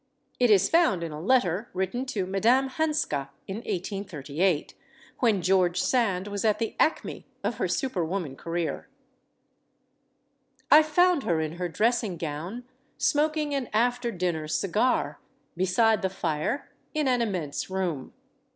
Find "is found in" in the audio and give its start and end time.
0.49-1.11